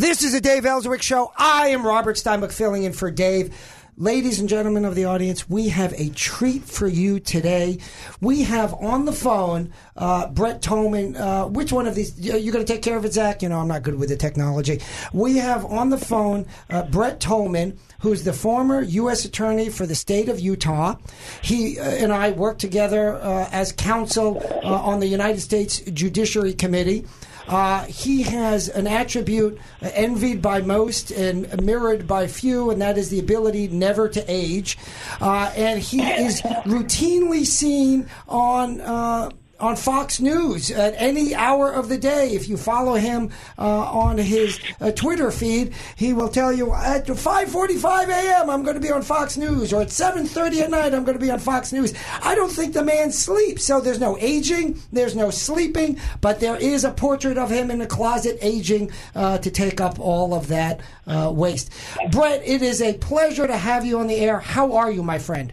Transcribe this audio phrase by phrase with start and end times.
[0.00, 1.30] This is a Dave Elswick show.
[1.36, 3.54] I am Robert Steinbach filling in for Dave.
[3.98, 7.80] Ladies and gentlemen of the audience, we have a treat for you today.
[8.18, 11.18] We have on the phone uh, Brett Tolman.
[11.18, 12.18] Uh, which one of these?
[12.18, 13.42] You're going to take care of it, Zach?
[13.42, 14.80] You know, I'm not good with the technology.
[15.12, 19.26] We have on the phone uh, Brett Tolman, who's the former U.S.
[19.26, 20.96] Attorney for the state of Utah.
[21.42, 26.54] He uh, and I worked together uh, as counsel uh, on the United States Judiciary
[26.54, 27.04] Committee.
[27.50, 33.10] Uh, he has an attribute envied by most and mirrored by few, and that is
[33.10, 34.78] the ability never to age.
[35.20, 39.28] Uh, and he is routinely seen on uh,
[39.60, 42.30] on Fox News at any hour of the day.
[42.30, 47.06] If you follow him uh, on his uh, Twitter feed, he will tell you at
[47.06, 48.50] 5:45 a.m.
[48.50, 51.24] I'm going to be on Fox News, or at 7:30 at night I'm going to
[51.24, 51.94] be on Fox News.
[52.22, 56.56] I don't think the man sleeps, so there's no aging, there's no sleeping, but there
[56.56, 60.48] is a portrait of him in the closet aging uh, to take up all of
[60.48, 61.70] that uh, waste.
[62.10, 64.40] Brett, it is a pleasure to have you on the air.
[64.40, 65.52] How are you, my friend?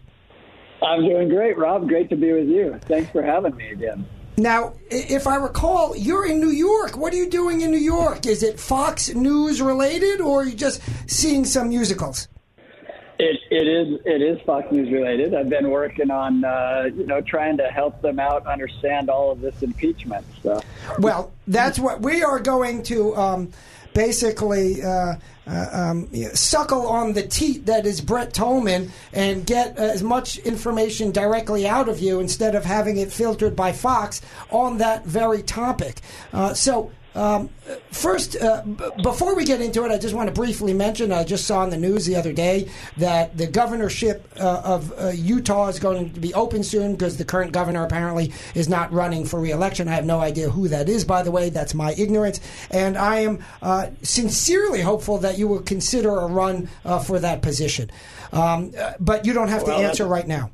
[0.81, 1.87] I'm doing great, Rob.
[1.87, 2.79] Great to be with you.
[2.83, 4.05] Thanks for having me again.
[4.37, 6.95] Now, if I recall, you're in New York.
[6.95, 8.27] What are you doing in New York?
[8.27, 12.27] Is it Fox News related, or are you just seeing some musicals?
[13.19, 15.33] It, it is it is Fox News related.
[15.33, 19.41] I've been working on uh, you know trying to help them out understand all of
[19.41, 20.63] this impeachment stuff.
[20.99, 23.51] Well, that's what we are going to um,
[23.93, 25.15] basically uh,
[25.47, 30.37] uh, um, suckle on the teat that is Brett Tolman and get uh, as much
[30.39, 34.21] information directly out of you instead of having it filtered by Fox
[34.51, 36.01] on that very topic.
[36.33, 37.49] Uh, so um,
[37.91, 41.23] first, uh, b- before we get into it, I just want to briefly mention I
[41.23, 45.67] just saw in the news the other day that the governorship uh, of uh, Utah
[45.67, 49.39] is going to be open soon because the current governor apparently is not running for
[49.39, 49.87] reelection.
[49.87, 51.49] I have no idea who that is, by the way.
[51.49, 52.39] That's my ignorance.
[52.69, 57.41] And I am uh, sincerely hopeful that you will consider a run uh, for that
[57.41, 57.89] position.
[58.31, 60.51] Um, uh, but you don't have Well, to answer right now.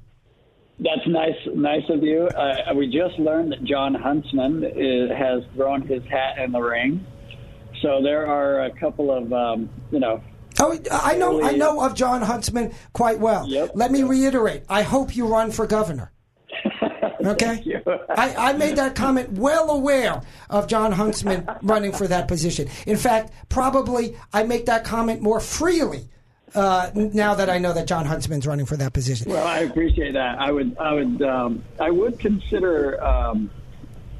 [0.80, 2.28] That's nice, nice of you.
[2.28, 7.06] Uh, we just learned that Jon Huntsman is, has thrown his hat in the ring.
[7.82, 10.22] So there are a couple of um, you know
[10.60, 11.44] Oh, I know.
[11.44, 13.48] I know of Jon Huntsman quite well.
[13.48, 13.72] Yep.
[13.74, 14.64] Let me reiterate.
[14.70, 16.12] I hope you run for governor.
[17.26, 17.82] Okay.
[18.10, 22.68] I, I made that comment well aware of Jon Huntsman running for that position.
[22.86, 26.10] In fact, probably I make that comment more freely
[26.56, 29.32] uh, now that I know that Jon Huntsman's running for that position.
[29.32, 30.40] Well, I appreciate that.
[30.40, 33.50] I would, I would, um, I would consider um,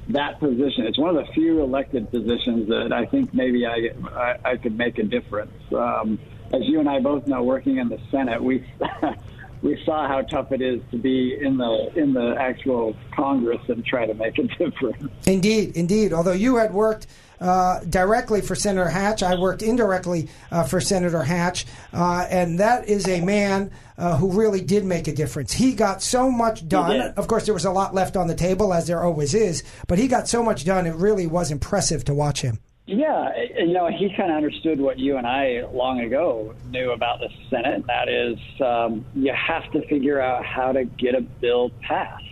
[0.10, 0.86] that position.
[0.86, 4.78] It's one of the few elected positions that I think maybe I, I, I could
[4.78, 5.54] make a difference.
[5.72, 6.20] Um,
[6.54, 8.66] as you and I both know, working in the Senate, we
[9.62, 13.84] we saw how tough it is to be in the in the actual Congress and
[13.84, 15.12] try to make a difference.
[15.26, 16.14] Indeed, indeed.
[16.14, 17.08] Although you had worked
[17.40, 22.88] uh, directly for Senator Hatch, I worked indirectly uh, for Senator Hatch, uh, and that
[22.88, 25.54] is a man uh, who really did make a difference.
[25.54, 27.14] He got so much done.
[27.18, 30.00] Of course, there was a lot left on the table, as there always is, but
[30.00, 30.86] he got so much done.
[30.88, 32.60] It really was impressive to watch him.
[32.86, 37.20] Yeah, you know, he kind of understood what you and I long ago knew about
[37.20, 37.76] the Senate.
[37.76, 42.26] and That is, um, you have to figure out how to get a bill passed.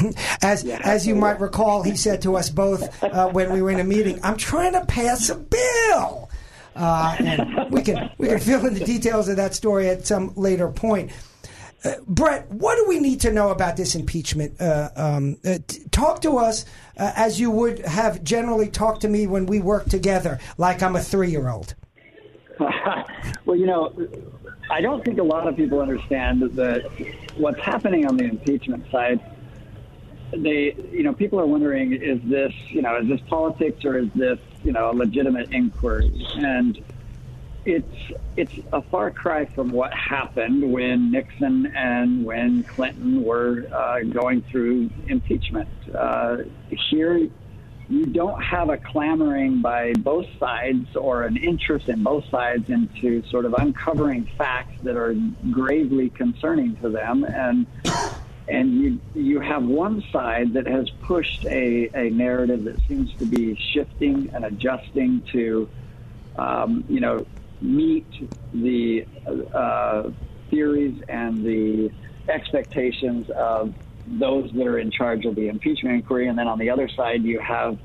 [0.42, 3.80] As as you might recall, he said to us both uh, when we were in
[3.80, 6.30] a meeting, "I'm trying to pass a bill."
[6.76, 10.32] Uh, and we can we can fill in the details of that story at some
[10.36, 11.10] later point.
[11.82, 14.60] Uh, Brett, what do we need to know about this impeachment?
[14.60, 16.66] Uh, um, uh, t- talk to us
[16.98, 20.94] uh, as you would have generally talked to me when we worked together, like I'm
[20.94, 21.74] a three year old.
[23.46, 23.94] well, you know,
[24.70, 26.82] I don't think a lot of people understand that
[27.36, 29.20] what's happening on the impeachment side.
[30.32, 34.08] They, you know, people are wondering: is this, you know, is this politics or is
[34.14, 36.26] this, you know, a legitimate inquiry?
[36.36, 36.82] And
[37.64, 44.00] it's it's a far cry from what happened when Nixon and when Clinton were uh,
[44.00, 45.68] going through impeachment.
[45.94, 46.38] Uh,
[46.90, 47.28] here,
[47.88, 53.22] you don't have a clamoring by both sides or an interest in both sides into
[53.28, 55.14] sort of uncovering facts that are
[55.50, 57.66] gravely concerning to them and
[58.50, 63.26] and you you have one side that has pushed a, a narrative that seems to
[63.26, 65.68] be shifting and adjusting to
[66.36, 67.26] um, you know
[67.60, 68.08] meet
[68.52, 69.06] the
[69.54, 70.10] uh,
[70.50, 71.90] theories and the
[72.32, 73.74] expectations of
[74.18, 77.22] those that are in charge of the impeachment inquiry, and then on the other side
[77.22, 77.76] you have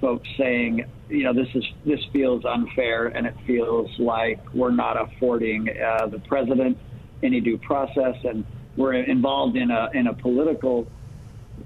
[0.00, 4.96] folks saying, you know, this is this feels unfair, and it feels like we're not
[5.00, 6.76] affording uh, the president
[7.22, 8.44] any due process, and
[8.76, 10.86] we're involved in a in a political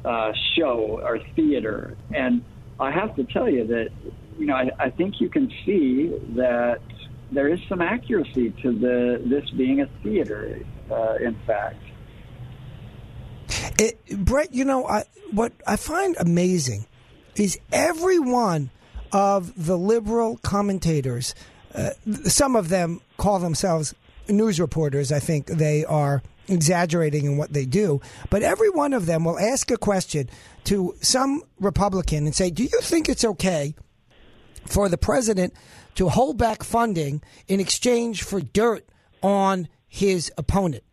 [0.04, 1.96] uh, show or theater.
[2.14, 2.42] And
[2.78, 3.88] I have to tell you that
[4.38, 6.80] you know, I, I think you can see that
[7.30, 10.60] there is some accuracy to the this being a theater.
[10.90, 11.82] Uh, in fact,
[13.78, 16.86] it, Brett, you know, I, what I find amazing
[17.36, 18.70] is every one
[19.12, 21.34] of the liberal commentators.
[21.74, 21.90] Uh,
[22.24, 23.94] some of them call themselves
[24.28, 25.12] news reporters.
[25.12, 28.00] I think they are exaggerating in what they do.
[28.28, 30.28] But every one of them will ask a question
[30.64, 33.74] to some Republican and say, Do you think it's okay
[34.66, 35.54] for the president
[35.94, 38.88] to hold back funding in exchange for dirt
[39.22, 40.84] on his opponent?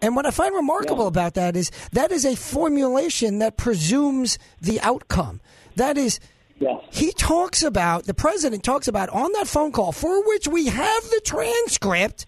[0.00, 1.08] And what I find remarkable yeah.
[1.08, 5.40] about that is that is a formulation that presumes the outcome.
[5.76, 6.18] That is,
[6.58, 6.82] yes.
[6.90, 11.02] he talks about, the president talks about on that phone call, for which we have
[11.04, 12.26] the transcript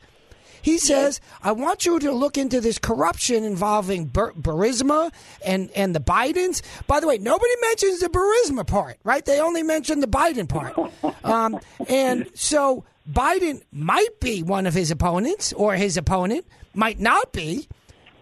[0.65, 5.13] he says, I want you to look into this corruption involving Bur- Burisma
[5.45, 6.63] and, and the Bidens.
[6.87, 9.23] By the way, nobody mentions the Burisma part, right?
[9.23, 10.75] They only mention the Biden part.
[11.25, 11.59] Um,
[11.89, 17.67] and so Biden might be one of his opponents or his opponent, might not be.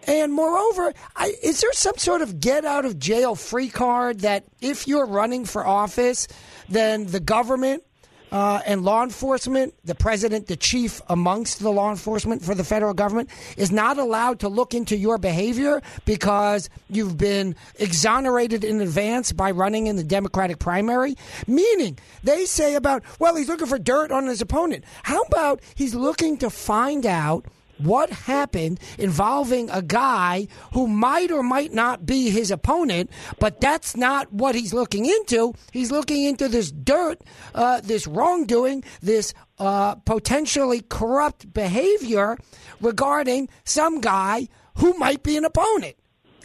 [0.07, 4.45] And moreover, I, is there some sort of get out of jail free card that
[4.61, 6.29] if you're running for office,
[6.69, 7.83] then the government
[8.33, 12.95] uh, and law enforcement, the president, the chief amongst the law enforcement for the federal
[12.95, 19.31] government, is not allowed to look into your behavior because you've been exonerated in advance
[19.31, 21.15] by running in the Democratic primary.
[21.45, 24.83] Meaning, they say about, well, he's looking for dirt on his opponent.
[25.03, 27.45] How about he's looking to find out?
[27.77, 33.09] What happened involving a guy who might or might not be his opponent,
[33.39, 35.53] but that's not what he's looking into.
[35.71, 37.21] He's looking into this dirt,
[37.55, 42.37] uh, this wrongdoing, this uh, potentially corrupt behavior
[42.81, 44.47] regarding some guy
[44.77, 45.95] who might be an opponent.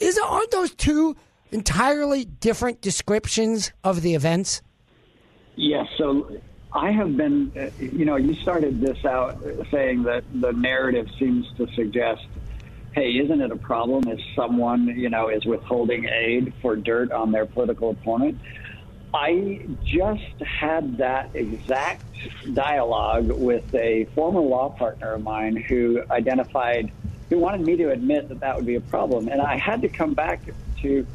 [0.00, 1.16] Is aren't those two
[1.50, 4.62] entirely different descriptions of the events?
[5.56, 5.86] Yes.
[5.96, 6.30] So
[6.72, 9.42] I have been, you know, you started this out
[9.72, 12.20] saying that the narrative seems to suggest,
[12.92, 17.32] hey, isn't it a problem if someone, you know, is withholding aid for dirt on
[17.32, 18.38] their political opponent?
[19.14, 22.04] I just had that exact
[22.52, 26.92] dialogue with a former law partner of mine who identified,
[27.30, 29.28] who wanted me to admit that that would be a problem.
[29.28, 30.44] And I had to come back
[30.82, 31.06] to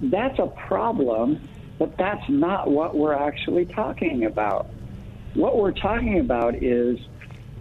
[0.00, 1.48] that's a problem
[1.78, 4.68] but that's not what we're actually talking about.
[5.34, 6.98] What we're talking about is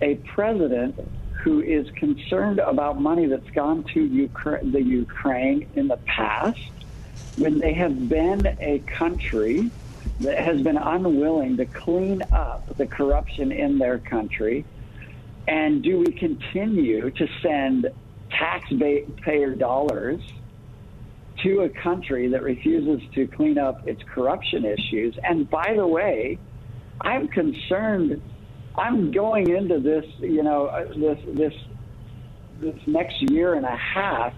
[0.01, 0.95] a president
[1.43, 6.59] who is concerned about money that's gone to Ukraine, the Ukraine in the past
[7.37, 9.69] when they have been a country
[10.21, 14.65] that has been unwilling to clean up the corruption in their country.
[15.47, 17.91] And do we continue to send
[18.31, 20.21] taxpayer dollars
[21.43, 25.17] to a country that refuses to clean up its corruption issues.
[25.23, 26.39] And by the way,
[27.01, 28.21] I'm concerned.
[28.77, 31.53] I'm going into this, you know, uh, this this
[32.61, 34.33] this next year and a half.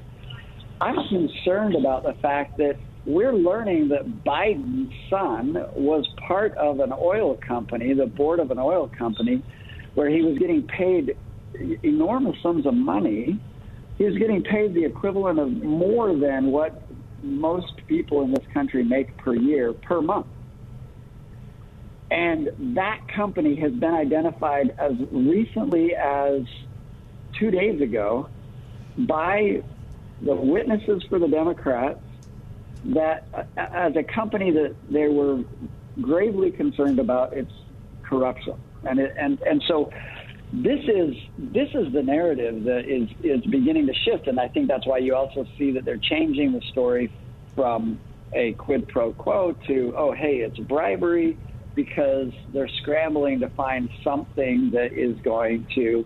[0.80, 6.92] I'm concerned about the fact that we're learning that Biden's son was part of an
[6.92, 9.42] oil company, the board of an oil company,
[9.96, 11.16] where he was getting paid
[11.84, 13.40] enormous sums of money.
[13.98, 16.84] He was getting paid the equivalent of more than what
[17.22, 20.28] most people in this country make per year per month.
[22.10, 26.44] And that company has been identified as recently as
[27.38, 28.30] two days ago
[28.98, 29.62] by
[30.22, 32.00] the witnesses for the Democrats
[32.86, 35.44] that uh, as a company that they were
[36.02, 37.52] gravely concerned about its
[38.04, 38.56] corruption.
[38.88, 39.92] And, it, and, and so
[40.54, 44.68] this is this is the narrative that is is beginning to shift, and I think
[44.68, 47.12] that's why you also see that they're changing the story
[47.54, 48.00] from
[48.34, 51.38] a quid pro quo to oh hey it's bribery
[51.76, 56.06] because they're scrambling to find something that is going to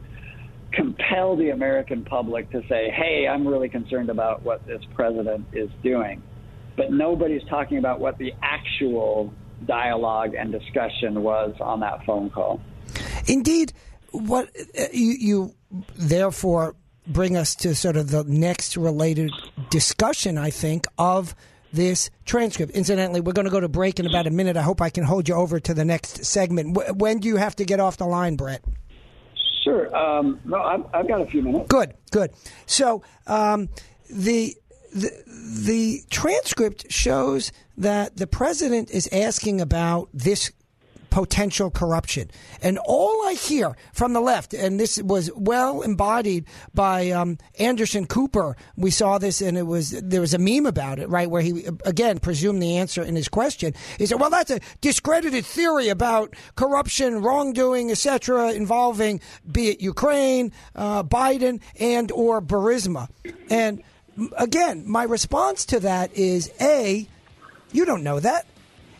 [0.71, 5.69] compel the American public to say hey I'm really concerned about what this president is
[5.83, 6.23] doing,
[6.77, 9.33] but nobody's talking about what the actual
[9.67, 12.59] dialogue and discussion was on that phone call.
[13.27, 13.73] Indeed
[14.11, 15.55] what uh, you, you
[15.95, 16.75] therefore
[17.07, 19.31] bring us to sort of the next related
[19.69, 21.35] discussion, I think, of
[21.73, 22.73] this transcript.
[22.73, 24.57] Incidentally, we're going to go to break in about a minute.
[24.57, 26.77] I hope I can hold you over to the next segment.
[26.95, 28.63] When do you have to get off the line, Brett?
[29.63, 29.95] Sure.
[29.95, 31.67] Um, no, I've, I've, got a few minutes.
[31.67, 32.31] Good, good.
[32.65, 33.69] So um,
[34.09, 34.55] the,
[34.93, 40.51] the the transcript shows that the president is asking about this
[41.11, 42.31] potential corruption.
[42.63, 48.07] And all I hear from the left, and this was well embodied by um, Anderson
[48.07, 48.57] Cooper.
[48.75, 51.67] We saw this, and it was there was a meme about it, right, where he
[51.85, 53.75] again presumed the answer in his question.
[53.99, 59.19] He said, "Well, that's a discredited theory about corruption, wrongdoing, etc., involving
[59.51, 63.09] be it Ukraine, uh, Biden, and or Burisma."
[63.49, 63.83] And
[64.37, 67.07] again, my response to that is a,
[67.73, 68.45] you don't know that,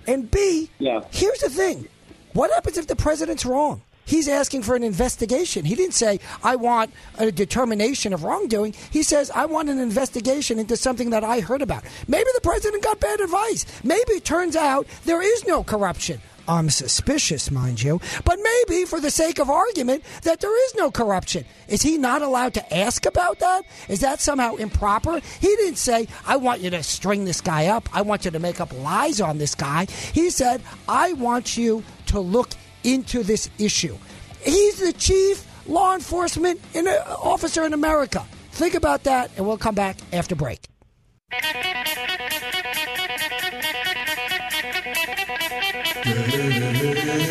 [0.07, 1.01] and b, Yeah.
[1.11, 1.87] here's the thing:
[2.33, 3.81] what happens if the president's wrong?
[4.05, 5.63] He's asking for an investigation.
[5.63, 8.73] He didn't say, I want a determination of wrongdoing.
[8.89, 11.83] He says, I want an investigation into something that I heard about.
[12.07, 13.65] Maybe the president got bad advice.
[13.83, 16.19] Maybe it turns out there is no corruption.
[16.47, 20.91] I'm suspicious, mind you, but maybe for the sake of argument that there is no
[20.91, 21.45] corruption.
[21.67, 23.63] Is he not allowed to ask about that?
[23.87, 25.21] Is that somehow improper?
[25.39, 27.87] He didn't say, I want you to string this guy up.
[27.95, 29.85] I want you to make up lies on this guy.
[30.13, 32.49] He said, I want you to look
[32.83, 33.97] into this issue.
[34.41, 38.25] He's the chief law enforcement in, uh, officer in America.
[38.51, 40.67] Think about that, and we'll come back after break.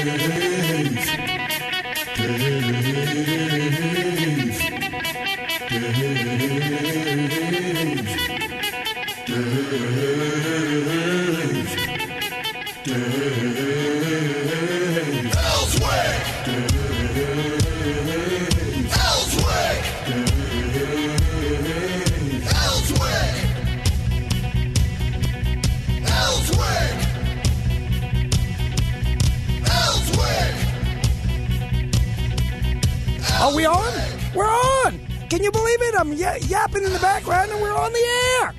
[37.75, 38.53] we're on the air.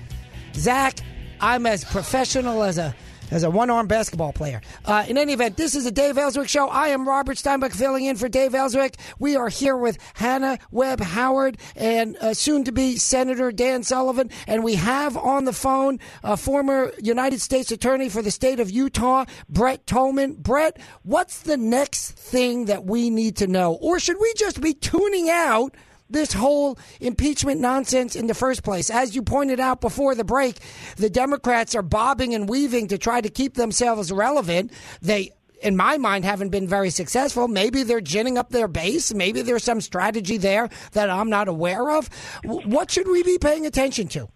[0.54, 0.98] Zach,
[1.40, 2.94] I'm as professional as a
[3.32, 4.60] as a one armed basketball player.
[4.84, 6.68] Uh, in any event, this is the Dave Elswick Show.
[6.68, 8.94] I am Robert Steinbach filling in for Dave Elswick.
[9.18, 14.30] We are here with Hannah Webb Howard and uh, soon to be Senator Dan Sullivan.
[14.46, 18.70] And we have on the phone a former United States Attorney for the state of
[18.70, 20.34] Utah, Brett Tolman.
[20.34, 23.74] Brett, what's the next thing that we need to know?
[23.74, 25.74] Or should we just be tuning out?
[26.08, 28.90] This whole impeachment nonsense in the first place.
[28.90, 30.58] As you pointed out before the break,
[30.96, 34.72] the Democrats are bobbing and weaving to try to keep themselves relevant.
[35.02, 35.32] They
[35.62, 37.48] in my mind, haven't been very successful.
[37.48, 39.14] Maybe they're ginning up their base.
[39.14, 42.08] Maybe there's some strategy there that I'm not aware of.
[42.44, 44.28] What should we be paying attention to?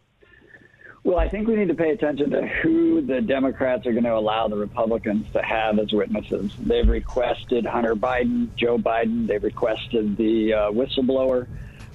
[1.03, 4.15] Well, I think we need to pay attention to who the Democrats are going to
[4.15, 6.53] allow the Republicans to have as witnesses.
[6.59, 9.27] They've requested Hunter Biden, Joe Biden.
[9.27, 11.47] They've requested the uh, whistleblower.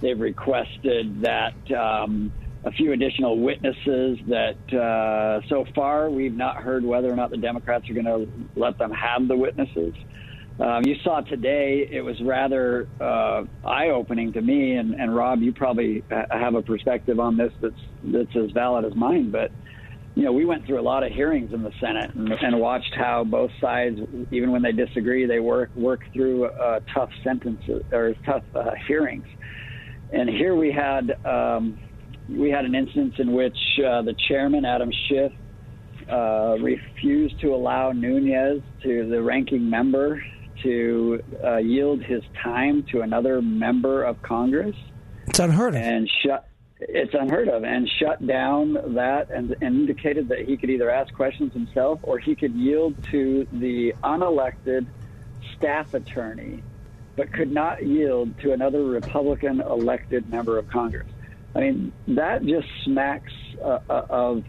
[0.01, 2.31] They've requested that um,
[2.63, 7.38] a few additional witnesses that uh, so far we've not heard whether or not the
[7.38, 9.93] Democrats are going to let them have the witnesses.
[10.59, 15.41] Um, you saw today, it was rather uh, eye opening to me, and, and Rob,
[15.41, 19.31] you probably ha- have a perspective on this that's, that's as valid as mine.
[19.31, 19.51] But,
[20.15, 22.93] you know, we went through a lot of hearings in the Senate and, and watched
[22.95, 24.00] how both sides,
[24.31, 29.27] even when they disagree, they work, work through uh, tough sentences or tough uh, hearings.
[30.13, 31.77] And here we had um,
[32.29, 35.31] we had an instance in which uh, the chairman, Adam Schiff,
[36.12, 40.24] uh, refused to allow Nunes, to the ranking member,
[40.63, 44.75] to uh, yield his time to another member of Congress
[45.27, 45.81] It's unheard of.
[45.81, 46.47] and shut.
[46.77, 51.13] It's unheard of, and shut down that, and, and indicated that he could either ask
[51.13, 54.85] questions himself or he could yield to the unelected
[55.55, 56.62] staff attorney,
[57.15, 61.07] but could not yield to another Republican elected member of Congress.
[61.55, 63.31] I mean, that just smacks
[63.63, 64.43] uh, uh, of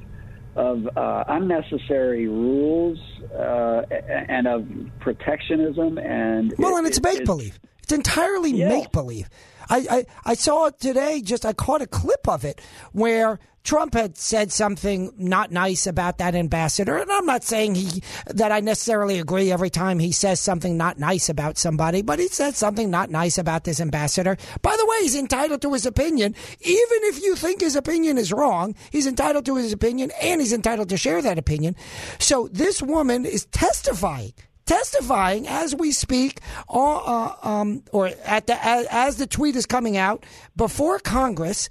[0.57, 2.99] of uh, unnecessary rules
[3.35, 3.83] uh,
[4.29, 4.67] and of
[5.01, 7.59] protectionism and Well, it- and it's it- make believe.
[7.83, 8.69] It's entirely Yeah.
[8.69, 9.29] make believe.
[9.71, 12.61] I, I, I saw it today, just I caught a clip of it
[12.93, 16.97] where Trump had said something not nice about that ambassador.
[16.97, 21.01] And I'm not saying he that I necessarily agree every time he says something not
[21.01, 24.37] nice about somebody, but he said something not nice about this ambassador.
[24.63, 26.37] By the way, he's entitled to his opinion.
[26.61, 30.53] Even if you think his opinion is wrong, he's entitled to his opinion and he's
[30.53, 31.75] entitled to share that opinion.
[32.21, 34.33] So this woman is testifying
[34.67, 39.65] testifying as we speak, uh, uh, um, or at the as, as the tweet is
[39.65, 41.69] coming out before Congress,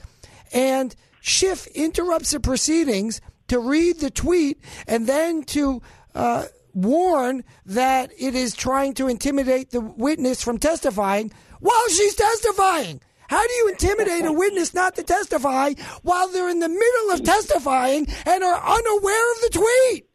[0.53, 0.95] and
[1.25, 5.81] Schiff interrupts the proceedings to read the tweet and then to.
[6.13, 12.99] Uh, warn that it is trying to intimidate the witness from testifying while she's testifying.
[13.29, 15.71] How do you intimidate a witness not to testify
[16.03, 20.09] while they're in the middle of testifying and are unaware of the tweet?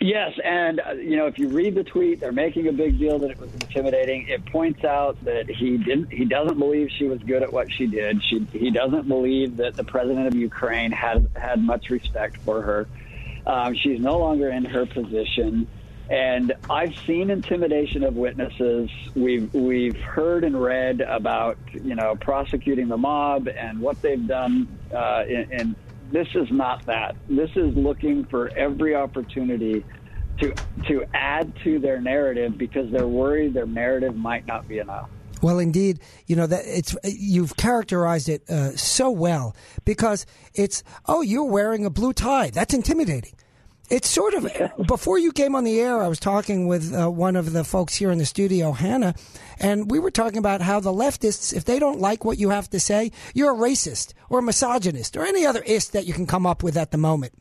[0.00, 3.18] Yes, and uh, you know, if you read the tweet, they're making a big deal
[3.20, 4.26] that it was intimidating.
[4.28, 7.86] It points out that he didn't, he doesn't believe she was good at what she
[7.86, 8.22] did.
[8.28, 12.88] She, he doesn't believe that the president of Ukraine had had much respect for her.
[13.46, 15.66] Um, she's no longer in her position,
[16.10, 18.90] and I've seen intimidation of witnesses.
[19.14, 24.78] We've we've heard and read about you know prosecuting the mob and what they've done
[24.94, 25.76] uh, in, in
[26.12, 27.16] this is not that.
[27.28, 29.84] This is looking for every opportunity
[30.40, 30.54] to
[30.86, 35.08] to add to their narrative because they're worried their narrative might not be enough.
[35.42, 41.22] Well, indeed, you know that it's you've characterized it uh, so well because it's oh
[41.22, 43.34] you're wearing a blue tie that's intimidating.
[43.88, 44.50] It's sort of
[44.86, 46.02] before you came on the air.
[46.02, 49.14] I was talking with uh, one of the folks here in the studio, Hannah,
[49.60, 52.68] and we were talking about how the leftists, if they don't like what you have
[52.70, 56.26] to say, you're a racist or a misogynist or any other ist that you can
[56.26, 57.32] come up with at the moment.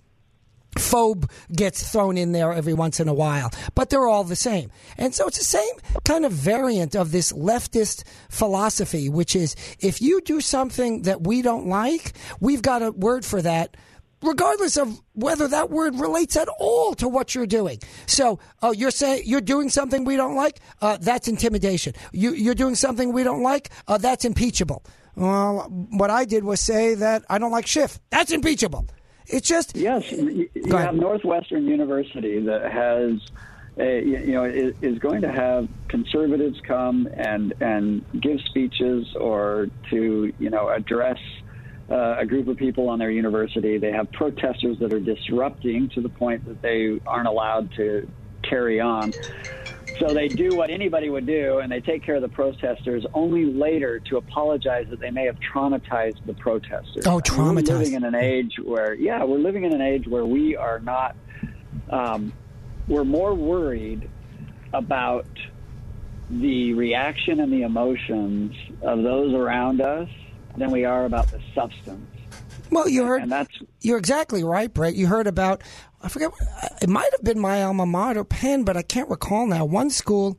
[0.75, 4.69] Phobe gets thrown in there every once in a while, but they're all the same.
[4.97, 5.73] And so it's the same
[6.03, 11.41] kind of variant of this leftist philosophy, which is if you do something that we
[11.41, 13.77] don't like, we've got a word for that
[14.25, 17.79] regardless of whether that word relates at all to what you're doing.
[18.07, 20.59] So, oh, you're saying you're doing something we don't like?
[20.81, 21.93] Uh, that's intimidation.
[22.11, 23.69] You, you're doing something we don't like?
[23.87, 24.83] Uh, that's impeachable.
[25.15, 27.99] Well, what I did was say that I don't like Schiff.
[28.09, 28.87] That's impeachable.
[29.27, 30.11] It's just yes.
[30.11, 33.19] You, you have Northwestern University that has.
[33.77, 39.67] A, you know, is, is going to have conservatives come and and give speeches or
[39.89, 41.17] to you know address
[41.89, 43.77] uh, a group of people on their university.
[43.77, 48.07] They have protesters that are disrupting to the point that they aren't allowed to
[48.43, 49.13] carry on.
[49.99, 53.45] So they do what anybody would do, and they take care of the protesters only
[53.45, 57.05] later to apologize that they may have traumatized the protesters.
[57.05, 57.67] Oh, We're traumatized.
[57.79, 61.15] living in an age where, yeah, we're living in an age where we are not.
[61.89, 62.33] Um,
[62.87, 64.09] we're more worried
[64.73, 65.27] about
[66.29, 70.09] the reaction and the emotions of those around us
[70.57, 72.07] than we are about the substance.
[72.71, 74.95] well, you heard And that's You're exactly right, Brett.
[74.95, 75.61] You heard about,
[76.01, 76.31] I forget,
[76.81, 79.65] it might have been my alma mater, Penn, but I can't recall now.
[79.65, 80.37] One school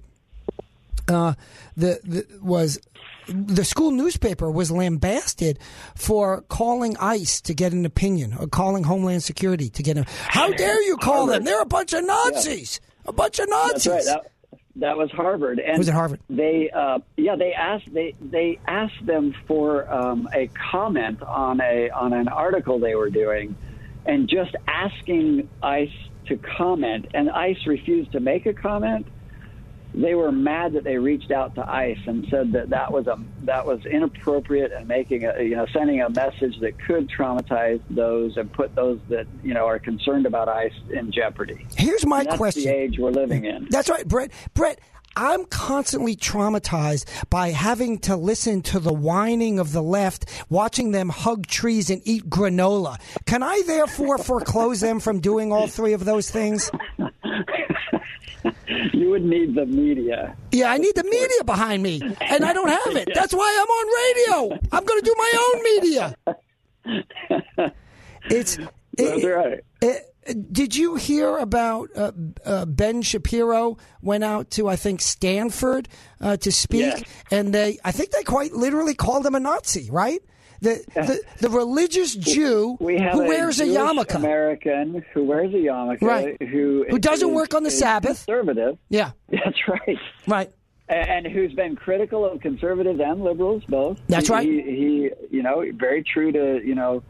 [1.09, 1.35] uh,
[1.77, 2.81] the, the was
[3.29, 5.59] the school newspaper was lambasted
[5.95, 10.05] for calling ICE to get an opinion or calling Homeland Security to get a.
[10.29, 11.45] How dare you call them?
[11.45, 12.81] They're a bunch of Nazis.
[13.05, 13.85] A bunch of Nazis.
[13.85, 14.23] That's right.
[14.23, 14.33] That,
[14.77, 15.59] that was Harvard.
[15.59, 16.21] And Was it Harvard?
[16.29, 21.91] They, uh, yeah, they asked they they asked them for um, a comment on a
[21.91, 23.57] on an article they were doing,
[24.05, 25.89] and just asking ICE
[26.27, 29.07] to comment, and ICE refused to make a comment.
[29.97, 33.19] They were mad that they reached out to ICE and said that that was a
[33.45, 38.37] that was inappropriate and making a you know sending a message that could traumatize those
[38.37, 41.67] and put those that you know are concerned about ICE in jeopardy.
[41.77, 42.65] Here's my question.
[42.65, 43.69] the age we're living in.
[43.71, 44.33] That's right, Brett.
[44.53, 44.81] Brett,
[45.17, 51.09] I'm constantly traumatized by having to listen to the whining of the left, watching them
[51.09, 52.99] hug trees and eat granola.
[53.25, 56.71] Can I therefore foreclose them from doing all three of those things?
[58.93, 60.37] You would need the media.
[60.53, 63.09] Yeah, I need the media behind me, and I don't have it.
[63.15, 63.87] That's why I'm on
[64.49, 64.59] radio.
[64.73, 66.17] I'm going to do my own media.
[68.31, 68.59] It's.
[68.97, 69.61] That's right.
[69.83, 70.13] it-
[70.53, 72.11] did you hear about uh,
[72.45, 75.89] uh, Ben Shapiro went out to I think Stanford
[76.21, 77.03] uh, to speak, Yes.
[77.31, 80.21] and they I think they quite literally called him a Nazi, right?
[80.61, 84.15] The the, the religious Jew who a wears a yarmulke.
[84.15, 86.41] American who wears a yarmulke, Right.
[86.43, 88.25] who Who doesn't work on the Sabbath.
[88.27, 88.79] conservative.
[88.89, 89.99] yeah, That's right.
[90.27, 90.51] right.
[90.89, 94.01] And who's been critical of conservatives and liberals both.
[94.09, 94.47] That's He- right.
[94.47, 97.03] He, he, you know, very true to you know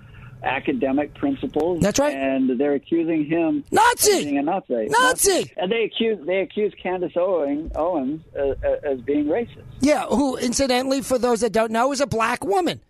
[0.43, 1.81] academic principles.
[1.81, 2.15] That's right.
[2.15, 4.13] And they're accusing him Nazi!
[4.13, 4.87] of being a Nazi.
[4.89, 5.53] Nazi!
[5.57, 9.63] And they accuse they accuse Candace Owens, Owens uh, uh, as being racist.
[9.81, 12.81] Yeah, who incidentally, for those that don't know, is a black woman.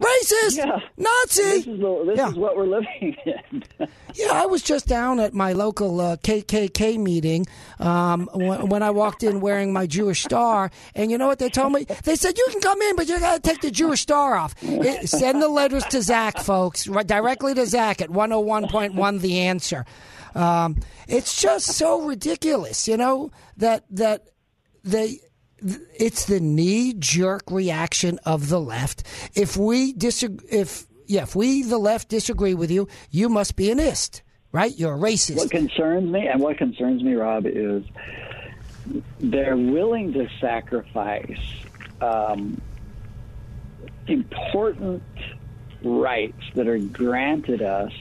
[0.00, 0.78] Racist, Yeah.
[0.98, 1.42] Nazi.
[1.42, 2.28] This is the, this Yeah.
[2.28, 3.64] is what we're living in.
[4.14, 7.44] Yeah, I was just down at my local uh, KKK meeting
[7.78, 11.50] um, when, when I walked in wearing my Jewish star, and you know what they
[11.50, 11.84] told me?
[12.04, 14.54] They said you can come in, but you got to take the Jewish star off.
[14.62, 18.68] It, send the letters to Zach, folks, right, directly to Zach at one hundred one
[18.68, 19.18] point one.
[19.18, 19.84] The answer.
[20.34, 20.78] Um,
[21.08, 24.28] it's just so ridiculous, you know that that
[24.82, 25.20] they
[25.58, 29.02] it's the knee jerk reaction of the left.
[29.34, 33.70] If we disagree, if yeah, if we the left disagree with you, you must be
[33.70, 34.76] an ist, right?
[34.76, 35.36] You're a racist.
[35.36, 37.84] What concerns me, and what concerns me, Rob, is
[39.18, 41.40] they're willing to sacrifice
[42.00, 42.60] um,
[44.06, 45.02] important
[45.82, 47.92] rights that are granted us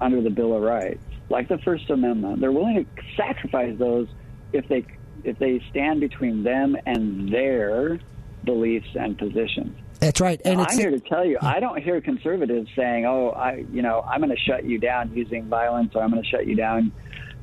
[0.00, 2.40] under the Bill of Rights like the First Amendment.
[2.40, 4.08] They're willing to sacrifice those
[4.52, 4.86] if they
[5.26, 7.98] if they stand between them and their
[8.44, 9.76] beliefs and positions.
[10.00, 10.40] That's right.
[10.44, 14.02] And I'm here to tell you, I don't hear conservatives saying, "Oh, I, you know,
[14.02, 16.92] I'm going to shut you down using violence, or I'm going to shut you down,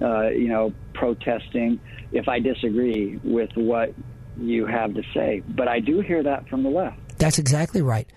[0.01, 1.79] uh, you know, protesting
[2.11, 3.93] if I disagree with what
[4.37, 7.17] you have to say." But I do hear that from the left.
[7.17, 8.07] That's exactly right.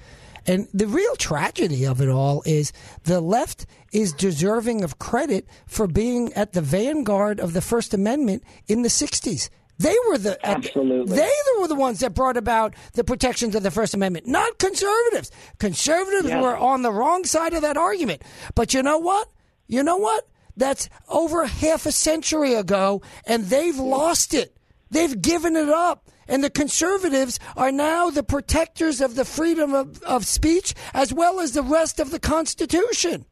[0.47, 2.73] And the real tragedy of it all is
[3.05, 8.45] the left is deserving of credit for being at the vanguard of the First Amendment
[8.69, 9.49] in the 60s.
[9.79, 11.17] They were the uh, Absolutely.
[11.17, 15.31] They were the ones that brought about the protections of the First Amendment, not conservatives.
[15.59, 16.41] Conservatives Yeah.
[16.41, 18.23] were on the wrong side of that argument.
[18.55, 19.29] But you know what?
[19.67, 20.27] You know what?
[20.57, 24.57] That's over half a century ago, and they've lost it.
[24.91, 26.06] They've given it up.
[26.29, 31.41] And the conservatives are now the protectors of the freedom of, of speech as well
[31.41, 33.27] as the rest of the Constitution.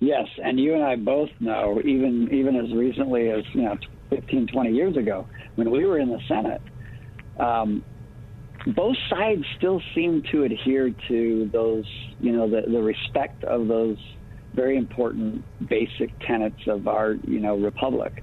[0.00, 3.78] Yes, and you and I both know, even even as recently as you know,
[4.10, 6.60] 15, 20 years ago, when we were in the Senate,
[7.38, 7.82] um,
[8.66, 11.84] both sides still seem to adhere to those,
[12.20, 13.96] you know, the, the respect of those
[14.54, 18.22] very important basic tenets of our, you know, republic.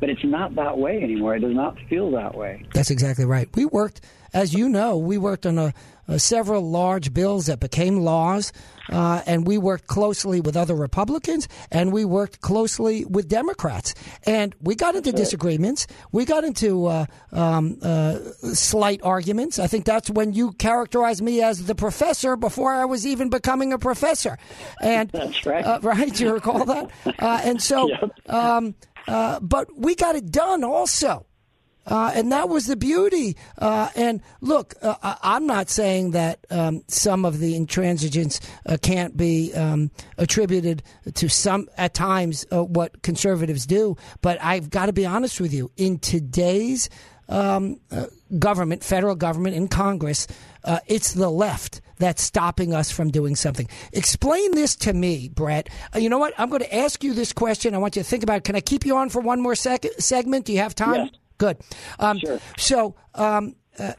[0.00, 1.36] But it's not that way anymore.
[1.36, 2.64] It does not feel that way.
[2.74, 3.48] That's exactly right.
[3.54, 4.00] We worked,
[4.32, 5.74] as you know, we worked on a,
[6.08, 8.52] a several large bills that became laws,
[8.90, 14.54] uh, and we worked closely with other Republicans, and we worked closely with Democrats, and
[14.60, 15.86] we got into disagreements.
[16.10, 18.18] We got into uh, um, uh,
[18.54, 19.58] slight arguments.
[19.60, 23.72] I think that's when you characterized me as the professor before I was even becoming
[23.72, 24.38] a professor,
[24.82, 25.64] and That's right.
[25.64, 26.18] uh, right?
[26.18, 26.90] You recall that?
[27.20, 28.30] Uh, and so, Yep.
[28.30, 28.74] um,
[29.08, 31.26] uh, but we got it done also.
[31.86, 33.36] Uh, and that was the beauty.
[33.58, 39.16] Uh, and look, uh, I'm not saying that um, some of the intransigence uh, can't
[39.16, 40.82] be um, attributed
[41.14, 43.96] to some, at times, uh, what conservatives do.
[44.20, 45.70] But I've got to be honest with you.
[45.76, 46.90] In today's
[47.28, 47.80] um,
[48.38, 50.26] government, federal government, in Congress,
[50.64, 53.68] uh, it's the left that's stopping us from doing something.
[53.92, 55.68] Explain this to me, Brett.
[55.94, 56.32] Uh, you know what?
[56.38, 57.74] I'm going to ask you this question.
[57.74, 58.44] I want you to think about it.
[58.44, 60.46] Can I keep you on for one more sec- segment?
[60.46, 60.94] Do you have time?
[60.94, 61.10] Yes.
[61.38, 61.58] Good.
[61.98, 62.38] Um, Sure.
[62.58, 63.92] So um, uh,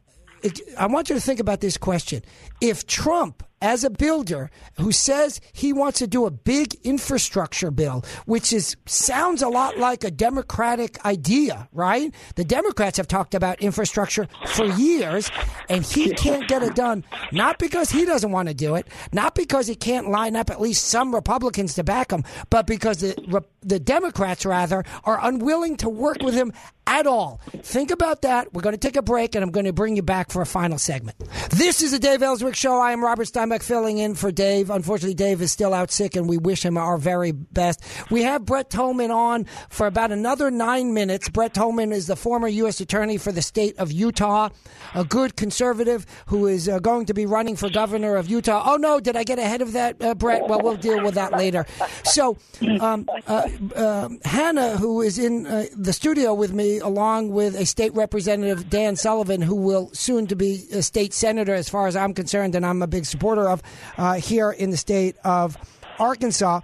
[0.78, 2.24] I want you to think about this question.
[2.62, 8.04] If Trump, as a builder who says he wants to do a big infrastructure bill,
[8.26, 12.14] which is sounds a lot like a democratic idea, right?
[12.36, 15.30] The Democrats have talked about infrastructure for years,
[15.70, 19.36] and he can't get it done, not because he doesn't want to do it, not
[19.36, 23.44] because he can't line up at least some Republicans to back him, but because the
[23.62, 26.52] the Democrats rather are unwilling to work with him
[26.88, 27.40] at all.
[27.58, 28.54] Think about that.
[28.54, 30.46] We're going to take a break, and I'm going to bring you back for a
[30.48, 31.18] final segment.
[31.52, 32.80] This is the Dave Elswick Show.
[32.80, 34.70] I am Robert Steinbach filling in for Dave.
[34.70, 37.82] Unfortunately, Dave is still out sick, and we wish him our very best.
[38.10, 41.30] We have Brett Tolman on for about another nine minutes.
[41.30, 42.80] Brett Tolman is the former U.S.
[42.82, 44.50] Attorney for the state of Utah,
[44.96, 48.64] a good conservative who is uh, going to be running for governor of Utah.
[48.66, 50.48] Oh, no, did I get ahead of that, uh, Brett?
[50.48, 51.66] Well, we'll deal with that later.
[52.04, 52.38] So,
[52.80, 57.66] um, uh, uh, Hannah, who is in uh, the studio with me, along with a
[57.66, 61.96] state representative, Dan Sullivan, who will soon to be a state senator, as far as
[61.96, 63.62] I'm concerned, and I'm a big supporter of
[63.98, 65.58] uh, here in the state of
[66.00, 66.62] Arkansas.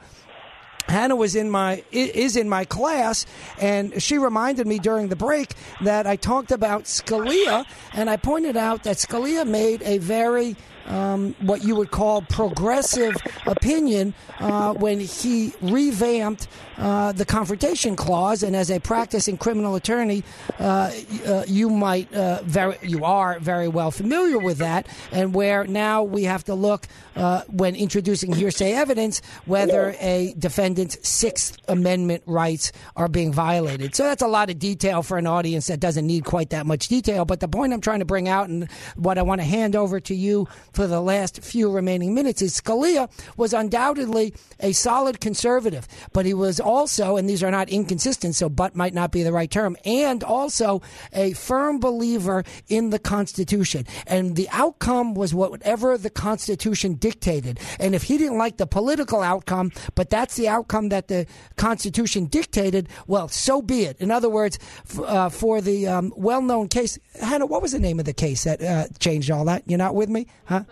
[0.87, 3.25] Hannah was in my is in my class,
[3.59, 8.55] and she reminded me during the break that I talked about Scalia, and I pointed
[8.55, 10.55] out that Scalia made a very
[10.87, 16.47] um, what you would call progressive opinion uh, when he revamped
[16.77, 18.43] uh, the confrontation clause.
[18.43, 20.23] And as a practicing criminal attorney,
[20.59, 20.91] uh,
[21.25, 26.03] uh, you might uh, very you are very well familiar with that, and where now
[26.03, 32.71] we have to look uh, when introducing hearsay evidence whether a defendant's Sixth Amendment rights
[32.95, 33.95] are being violated.
[33.95, 36.87] So that's a lot of detail for an audience that doesn't need quite that much
[36.87, 37.25] detail.
[37.25, 39.99] But the point I'm trying to bring out and what I want to hand over
[40.01, 40.47] to you
[40.77, 46.35] for the last few remaining minutes is Scalia was undoubtedly a solid conservative, but he
[46.35, 49.75] was also, and these are not inconsistent, so but might not be the right term,
[49.85, 53.87] and also a firm believer in the Constitution.
[54.05, 57.59] And the outcome was whatever the Constitution dictated.
[57.79, 62.25] And if he didn't like the political outcome, but that's the outcome that the Constitution
[62.25, 63.97] dictated, well, so be it.
[63.99, 64.59] In other words,
[65.03, 68.43] uh, for the um, well known case, Hannah, what was the name of the case
[68.43, 69.63] that uh, changed all that?
[69.65, 70.27] You're not with me?
[70.45, 70.65] Huh?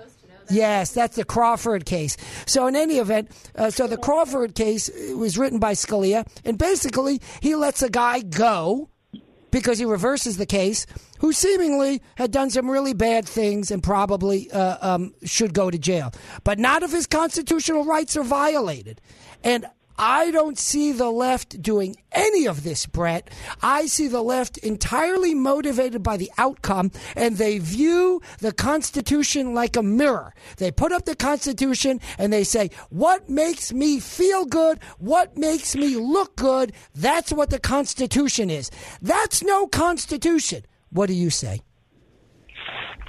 [0.49, 2.17] Yes, that's the Crawford case.
[2.45, 7.21] So, in any event, uh, so the Crawford case was written by Scalia, and basically
[7.41, 8.89] he lets a guy go
[9.55, 10.85] because he reverses the case
[11.19, 15.77] who seemingly had done some really bad things and probably uh, um, should go to
[15.77, 16.11] jail.
[16.43, 18.99] But not if his constitutional rights are violated.
[19.45, 19.65] And
[19.97, 23.29] I don't see the left doing any of this, Brett.
[23.61, 29.75] I see the left entirely motivated by the outcome, and they view the Constitution like
[29.75, 30.33] a mirror.
[30.57, 34.79] They put up the Constitution and they say, What makes me feel good?
[34.99, 36.73] What makes me look good?
[36.93, 38.71] That's what the Constitution is.
[39.01, 40.65] That's no Constitution.
[40.89, 41.61] What do you say?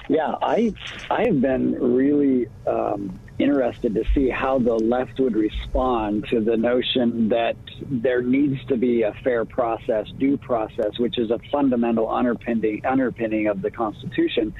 [0.09, 0.73] Yeah, I
[1.09, 6.57] I have been really um, interested to see how the left would respond to the
[6.57, 12.09] notion that there needs to be a fair process, due process, which is a fundamental
[12.09, 14.53] underpinning underpinning of the Constitution,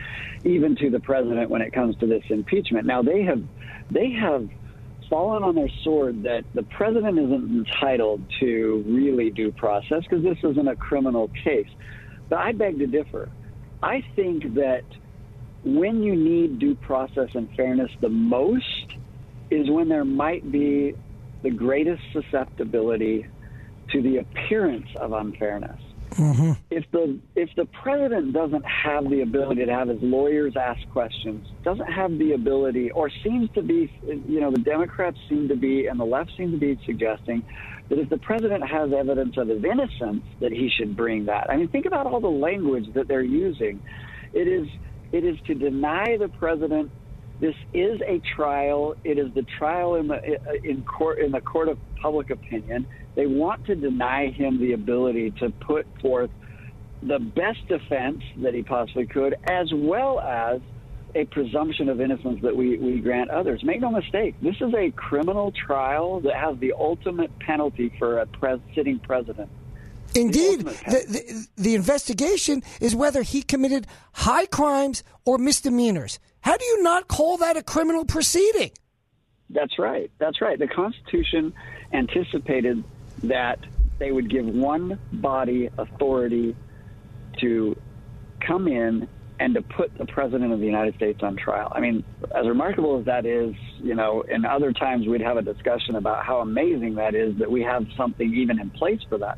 [0.43, 2.85] even to the president when it comes to this impeachment.
[2.85, 3.43] Now they have
[3.89, 4.47] they have
[5.09, 10.37] fallen on their sword that the president isn't entitled to really due process because this
[10.43, 11.69] isn't a criminal case.
[12.29, 13.29] But I beg to differ.
[13.81, 14.83] I think that
[15.67, 18.93] when you need due process and fairness the most
[19.49, 20.95] is when there might be
[21.43, 23.25] the greatest susceptibility
[23.91, 25.79] to the appearance of unfairness.
[26.11, 26.53] Mm-hmm.
[26.71, 31.47] If the if the president doesn't have the ability to have his lawyers ask questions,
[31.63, 33.91] doesn't have the ability, or seems to be,
[34.27, 37.43] you know, the Democrats seem to be and the left seem to be suggesting
[37.89, 41.49] that if the president has evidence of his innocence, that he should bring that.
[41.49, 43.81] I mean, think about all the language that they're using.
[44.33, 44.67] It is
[45.11, 46.91] it is to deny the president.
[47.39, 48.95] This is a trial.
[49.03, 50.17] It is the trial in the
[50.63, 52.87] in court in the court of public opinion.
[53.15, 56.31] They want to deny him the ability to put forth
[57.01, 60.61] the best defense that he possibly could, as well as
[61.15, 63.61] a presumption of innocence that we, we grant others.
[63.63, 68.27] Make no mistake, this is a criminal trial that has the ultimate penalty for a
[68.27, 69.49] pres- sitting president.
[70.15, 76.19] Indeed, the, the, the investigation is whether he committed high crimes or misdemeanors.
[76.41, 78.71] How do you not call that a criminal proceeding?
[79.49, 80.11] That's right.
[80.17, 80.57] That's right.
[80.57, 81.53] The Constitution
[81.93, 82.83] anticipated
[83.23, 83.59] that
[83.99, 86.55] they would give one body authority
[87.39, 87.75] to
[88.39, 89.07] come in
[89.39, 91.71] and to put the president of the United States on trial.
[91.73, 95.41] I mean, as remarkable as that is, you know, in other times we'd have a
[95.41, 99.37] discussion about how amazing that is that we have something even in place for that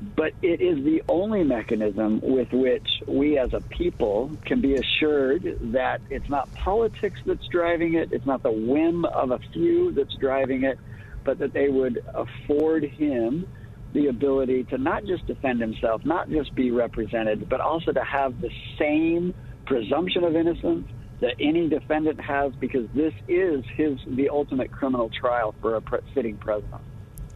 [0.00, 5.44] but it is the only mechanism with which we as a people can be assured
[5.60, 10.14] that it's not politics that's driving it, it's not the whim of a few that's
[10.18, 10.78] driving it,
[11.24, 13.46] but that they would afford him
[13.92, 18.40] the ability to not just defend himself, not just be represented, but also to have
[18.40, 19.34] the same
[19.66, 20.86] presumption of innocence
[21.20, 25.82] that any defendant has because this is his the ultimate criminal trial for a
[26.14, 26.80] sitting president.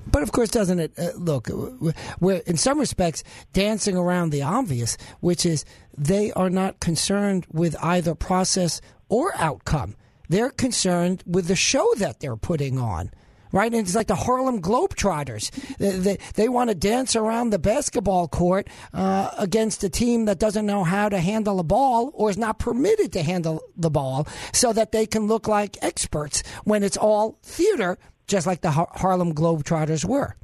[0.06, 1.48] But of course, doesn't it uh, look?
[2.20, 5.64] We're in some respects dancing around the obvious, which is
[5.96, 9.96] they are not concerned with either process or outcome.
[10.28, 13.10] They're concerned with the show that they're putting on
[13.54, 13.72] right?
[13.72, 15.50] And it's like the Harlem Globetrotters.
[15.76, 20.40] They, they, they want to dance around the basketball court uh, against a team that
[20.40, 24.26] doesn't know how to handle a ball or is not permitted to handle the ball
[24.52, 29.34] so that they can look like experts when it's all theater just like the Harlem
[29.34, 30.36] Globetrotters were.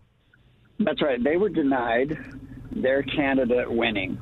[0.78, 1.22] That's right.
[1.22, 2.18] They were denied
[2.72, 4.20] their candidate winning.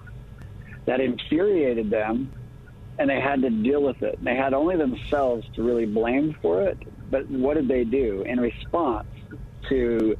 [0.86, 2.32] That infuriated them,
[2.98, 4.22] and they had to deal with it.
[4.24, 6.78] They had only themselves to really blame for it.
[7.10, 9.06] But what did they do in response
[9.68, 10.16] to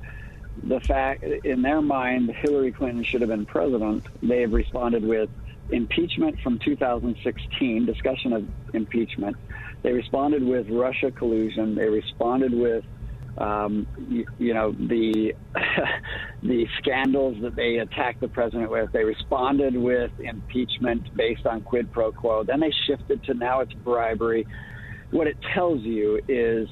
[0.63, 4.05] the fact, in their mind, Hillary Clinton should have been president?
[4.23, 5.31] They have responded with
[5.71, 9.37] impeachment from 2016, discussion of impeachment.
[9.83, 11.75] They responded with Russia collusion.
[11.75, 12.85] They responded with
[13.39, 15.33] um, you, you, know the
[16.43, 18.91] the scandals that they attacked the president with.
[18.93, 22.45] They responded with impeachment based on quid pro quo.
[22.45, 24.47] Then they shifted to now it's bribery.
[25.11, 26.69] What it tells you is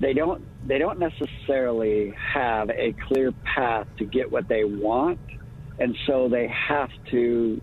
[0.00, 5.20] they don't they don't necessarily have a clear path to get what they want,
[5.78, 7.60] and so they have to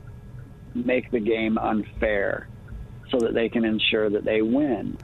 [0.73, 2.49] make the game unfair
[3.11, 4.97] so that they can ensure that they win.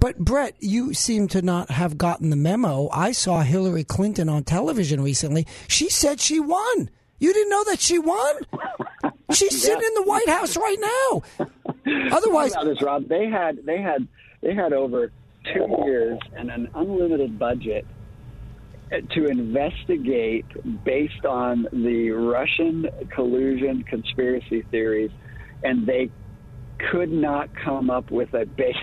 [0.00, 2.88] But Brett, you seem to not have gotten the memo.
[2.92, 5.46] I saw Hillary Clinton on television recently.
[5.68, 6.90] She said she won.
[7.18, 8.36] You didn't know that she won?
[9.32, 9.74] She's yeah.
[9.74, 11.46] sitting in the White House right now.
[12.12, 13.08] Otherwise, about this, Rob.
[13.08, 14.06] They had they had
[14.42, 15.10] they had over
[15.54, 17.86] two years and an unlimited budget
[19.10, 20.46] to investigate
[20.84, 25.10] based on the Russian collusion conspiracy theories,
[25.64, 26.10] and they
[26.78, 28.76] could not come up with a basis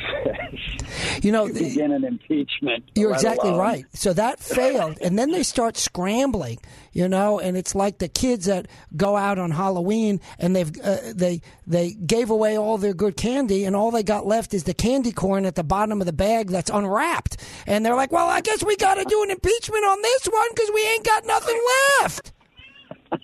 [1.24, 2.84] You know, to begin an impeachment.
[2.96, 3.86] You're exactly alone- right.
[3.94, 6.60] So that failed, and then they start scrambling,
[6.92, 10.98] you know, and it's like the kids that go out on Halloween and they've uh,
[11.14, 14.74] they they gave away all their good candy, and all they got left is the
[14.74, 18.42] candy corn at the bottom of the bag that's unwrapped, and they're like, "Well, I
[18.42, 21.62] guess we got to do an impeachment on this one because we ain't got nothing
[22.02, 22.34] left."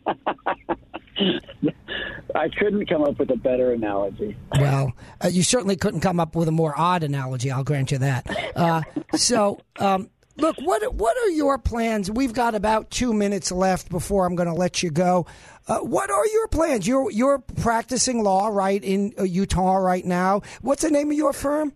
[2.36, 4.38] I couldn't come up with a better analogy.
[4.60, 7.52] Well, uh, you certainly couldn't come up with a more odd analogy.
[7.52, 8.28] I'll grant you that.
[8.56, 8.82] Uh,
[9.16, 12.12] so, um, look, what what are your plans?
[12.12, 15.26] We've got about two minutes left before I'm going to let you go.
[15.68, 16.88] Uh, what are your plans?
[16.88, 20.42] You're you're practicing law right in uh, Utah right now.
[20.62, 21.74] What's the name of your firm?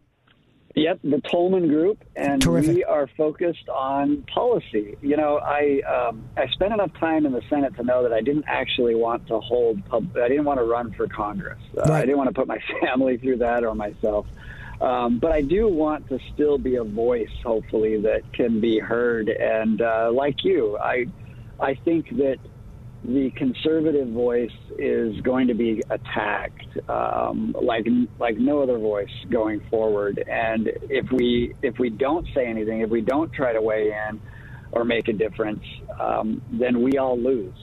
[0.76, 2.76] Yep, the Tolman Group, and Terrific.
[2.78, 4.98] we are focused on policy.
[5.04, 8.22] You know, I um, I spent enough time in the Senate to know that I
[8.22, 9.86] didn't actually want to hold.
[9.86, 11.60] Pub- I didn't want to run for Congress.
[11.78, 11.98] Uh, Right.
[12.00, 14.26] I didn't want to put my family through that or myself.
[14.82, 19.30] Um, but I do want to still be a voice, hopefully, that can be heard.
[19.30, 21.06] And uh, like you, I
[21.60, 22.40] I think that
[23.04, 27.86] the conservative voice is going to be attacked um, like
[28.18, 30.24] like no other voice going forward.
[30.28, 34.22] And if we if we don't say anything, if we don't try to weigh in
[34.72, 35.64] or make a difference,
[36.00, 37.54] um, then we all lose.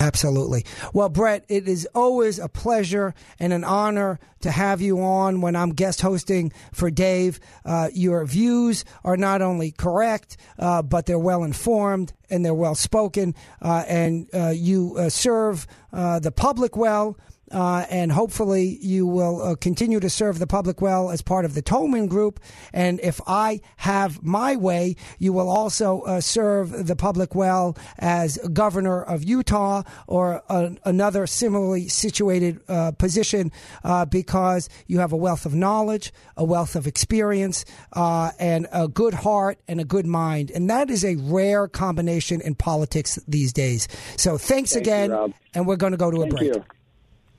[0.00, 0.64] Absolutely.
[0.92, 5.56] Well, Brett, it is always a pleasure and an honor to have you on when
[5.56, 7.40] I'm guest hosting for Dave.
[7.64, 12.74] Uh, your views are not only correct, uh, but they're well informed and they're well
[12.74, 17.16] spoken, uh, and uh, you uh, serve uh, the public well.
[17.50, 21.54] Uh, and hopefully you will uh, continue to serve the public well as part of
[21.54, 22.40] the Tolman Group.
[22.72, 28.38] And if I have my way, you will also uh, serve the public well as
[28.52, 30.42] governor of Utah or
[30.84, 33.52] another similarly situated uh, position
[33.82, 38.88] uh, because you have a wealth of knowledge, a wealth of experience, uh, and a
[38.88, 40.50] good heart and a good mind.
[40.50, 43.88] And that is a rare combination in politics these days.
[44.16, 45.10] So thanks Thank again.
[45.10, 45.34] Rob.
[45.54, 46.54] and we're going to go to a break.
[46.54, 46.64] you.